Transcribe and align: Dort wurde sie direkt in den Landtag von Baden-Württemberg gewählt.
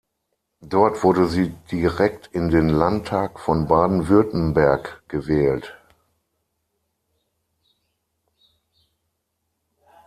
Dort 0.63 1.03
wurde 1.03 1.27
sie 1.27 1.49
direkt 1.71 2.25
in 2.33 2.49
den 2.49 2.69
Landtag 2.69 3.39
von 3.39 3.67
Baden-Württemberg 3.67 5.03
gewählt. 5.07 5.77